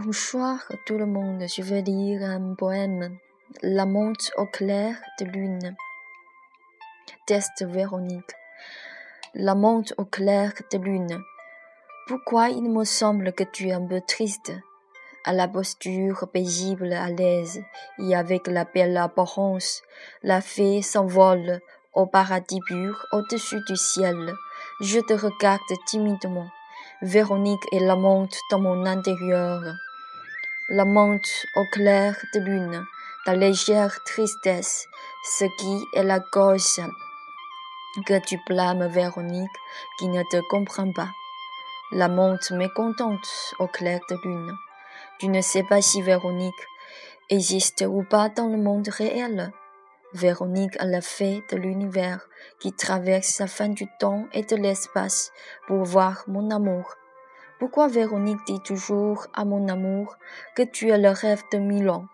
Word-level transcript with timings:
Bonsoir 0.00 0.60
tout 0.86 0.96
le 0.96 1.06
monde, 1.06 1.42
je 1.48 1.60
vais 1.60 1.82
lire 1.82 2.22
un 2.22 2.54
poème. 2.54 3.18
La 3.62 3.84
montre 3.84 4.30
au 4.36 4.46
clair 4.46 4.94
de 5.18 5.24
lune. 5.24 5.74
Test 7.26 7.64
Véronique. 7.66 8.30
La 9.34 9.56
montre 9.56 9.94
au 9.96 10.04
clair 10.04 10.52
de 10.70 10.78
lune. 10.78 11.20
Pourquoi 12.06 12.50
il 12.50 12.70
me 12.70 12.84
semble 12.84 13.32
que 13.32 13.42
tu 13.42 13.70
es 13.70 13.72
un 13.72 13.84
peu 13.84 14.00
triste? 14.00 14.52
À 15.24 15.32
la 15.32 15.48
posture 15.48 16.28
paisible, 16.32 16.92
à 16.92 17.10
l'aise, 17.10 17.60
et 17.98 18.14
avec 18.14 18.46
la 18.46 18.66
belle 18.66 18.96
apparence, 18.96 19.82
la 20.22 20.40
fée 20.40 20.80
s'envole 20.80 21.60
au 21.92 22.06
paradis 22.06 22.60
pur 22.68 23.04
au-dessus 23.10 23.64
du 23.66 23.74
ciel. 23.74 24.32
Je 24.80 25.00
te 25.00 25.14
regarde 25.14 25.60
timidement. 25.86 26.46
Véronique 27.02 27.66
est 27.72 27.80
la 27.80 27.96
montre 27.96 28.38
dans 28.52 28.60
mon 28.60 28.86
intérieur 28.86 29.64
la 30.70 30.84
montre 30.84 31.30
au 31.56 31.64
clair 31.72 32.14
de 32.34 32.40
lune, 32.40 32.84
ta 33.24 33.34
légère 33.34 34.02
tristesse, 34.04 34.86
ce 35.24 35.46
qui 35.58 35.84
est 35.94 36.02
la 36.02 36.20
cause 36.20 36.80
que 38.06 38.18
tu 38.26 38.38
blâmes 38.46 38.86
Véronique 38.86 39.50
qui 39.98 40.08
ne 40.08 40.22
te 40.30 40.40
comprend 40.48 40.92
pas. 40.92 41.08
La 41.90 42.08
montre 42.08 42.52
mécontente 42.52 43.54
au 43.58 43.66
clair 43.66 44.00
de 44.10 44.16
lune. 44.22 44.52
Tu 45.18 45.28
ne 45.28 45.40
sais 45.40 45.62
pas 45.62 45.80
si 45.80 46.02
Véronique 46.02 46.66
existe 47.30 47.84
ou 47.88 48.02
pas 48.02 48.28
dans 48.28 48.48
le 48.48 48.58
monde 48.58 48.88
réel. 48.88 49.50
Véronique 50.12 50.76
est 50.78 50.86
la 50.86 51.00
fée 51.00 51.42
de 51.50 51.56
l'univers 51.56 52.28
qui 52.60 52.74
traverse 52.74 53.38
la 53.40 53.46
fin 53.46 53.68
du 53.68 53.86
temps 53.98 54.26
et 54.34 54.42
de 54.42 54.56
l'espace 54.56 55.32
pour 55.66 55.82
voir 55.84 56.24
mon 56.26 56.50
amour. 56.50 56.94
Pourquoi 57.58 57.88
Véronique 57.88 58.46
dit 58.46 58.60
toujours 58.60 59.26
à 59.34 59.44
mon 59.44 59.68
amour 59.68 60.16
que 60.54 60.62
tu 60.62 60.90
es 60.90 60.98
le 60.98 61.10
rêve 61.10 61.42
de 61.52 61.58
mille 61.58 61.90
ans 61.90 62.06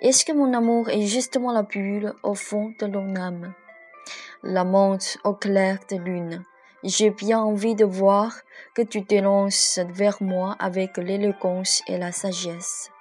Est-ce 0.00 0.24
que 0.24 0.32
mon 0.32 0.54
amour 0.54 0.88
est 0.90 1.06
justement 1.06 1.52
la 1.52 1.64
bulle 1.64 2.14
au 2.22 2.34
fond 2.34 2.72
de 2.78 2.86
ton 2.86 3.16
âme? 3.16 3.52
La 4.44 4.62
montre 4.62 5.18
au 5.24 5.34
clair 5.34 5.80
de 5.90 5.96
lune. 5.96 6.44
J'ai 6.84 7.10
bien 7.10 7.40
envie 7.40 7.74
de 7.74 7.84
voir 7.84 8.32
que 8.74 8.82
tu 8.82 9.04
te 9.04 9.16
lances 9.16 9.80
vers 9.88 10.22
moi 10.22 10.54
avec 10.60 10.98
l'élégance 10.98 11.82
et 11.88 11.98
la 11.98 12.12
sagesse. 12.12 12.92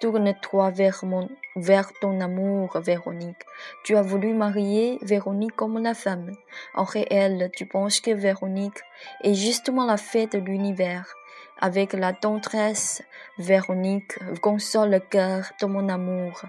Tourne-toi 0.00 0.70
vers, 0.70 1.04
mon, 1.04 1.28
vers 1.56 1.92
ton 2.00 2.20
amour, 2.20 2.78
Véronique. 2.80 3.42
Tu 3.84 3.96
as 3.96 4.02
voulu 4.02 4.34
marier 4.34 4.98
Véronique 5.02 5.56
comme 5.56 5.82
la 5.82 5.94
femme. 5.94 6.32
En 6.74 6.84
réel, 6.84 7.50
tu 7.56 7.66
penses 7.66 8.00
que 8.00 8.10
Véronique 8.10 8.80
est 9.22 9.34
justement 9.34 9.86
la 9.86 9.96
fête 9.96 10.32
de 10.32 10.38
l'univers. 10.38 11.14
Avec 11.60 11.92
la 11.92 12.12
tendresse, 12.12 13.02
Véronique 13.38 14.18
console 14.40 14.90
le 14.90 15.00
cœur 15.00 15.50
de 15.60 15.66
mon 15.66 15.88
amour. 15.88 16.42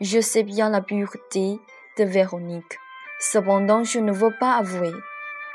Je 0.00 0.20
sais 0.20 0.42
bien 0.42 0.70
la 0.70 0.80
pureté 0.80 1.58
de 1.98 2.04
Véronique. 2.04 2.78
Cependant, 3.20 3.84
je 3.84 3.98
ne 3.98 4.12
veux 4.12 4.34
pas 4.38 4.56
avouer. 4.56 4.92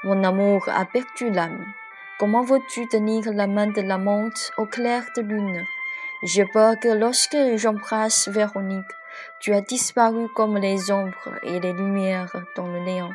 Mon 0.03 0.23
amour 0.23 0.67
a 0.67 0.85
perdu 0.85 1.31
l'âme. 1.31 1.65
Comment 2.19 2.43
veux-tu 2.43 2.87
tenir 2.87 3.31
la 3.33 3.47
main 3.47 3.67
de 3.67 3.81
l'amante 3.81 4.51
au 4.57 4.65
clair 4.65 5.03
de 5.15 5.21
lune? 5.21 5.63
J'ai 6.25 6.45
peur 6.45 6.79
que 6.79 6.87
lorsque 6.87 7.57
j'embrasse 7.57 8.29
Véronique, 8.29 8.85
tu 9.41 9.53
as 9.53 9.59
disparu 9.59 10.29
comme 10.29 10.57
les 10.57 10.89
ombres 10.89 11.37
et 11.43 11.59
les 11.59 11.73
lumières 11.73 12.33
dans 12.55 12.67
le 12.67 12.79
néant. 12.79 13.11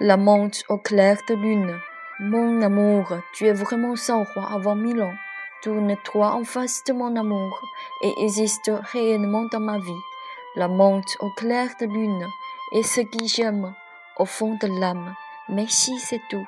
La 0.00 0.16
montre 0.16 0.58
au 0.70 0.78
clair 0.78 1.18
de 1.28 1.34
lune. 1.34 1.78
Mon 2.18 2.62
amour, 2.62 3.12
tu 3.34 3.46
es 3.46 3.52
vraiment 3.52 3.94
sans 3.94 4.24
roi 4.24 4.48
avant 4.50 4.74
mille 4.74 5.02
ans. 5.02 5.14
Tourne-toi 5.62 6.32
en 6.32 6.44
face 6.44 6.82
de 6.84 6.94
mon 6.94 7.14
amour 7.14 7.60
et 8.02 8.14
existe 8.24 8.70
réellement 8.92 9.44
dans 9.52 9.60
ma 9.60 9.78
vie. 9.78 10.02
La 10.54 10.68
montre 10.68 11.12
au 11.20 11.30
clair 11.32 11.68
de 11.78 11.84
lune 11.84 12.26
est 12.72 12.82
ce 12.82 13.02
que 13.02 13.26
j'aime 13.26 13.74
au 14.16 14.24
fond 14.24 14.56
de 14.62 14.80
l'âme. 14.80 15.14
Merci, 15.50 15.98
c'est 15.98 16.22
tout. 16.30 16.46